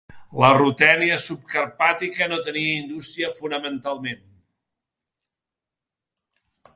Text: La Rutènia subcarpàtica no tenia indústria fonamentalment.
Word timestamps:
La 0.43 0.47
Rutènia 0.53 1.17
subcarpàtica 1.23 2.27
no 2.31 2.39
tenia 2.47 2.71
indústria 2.79 3.29
fonamentalment. 3.37 4.23